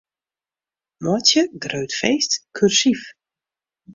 [1.03, 3.01] Meitsje 'grut feest' kursyf.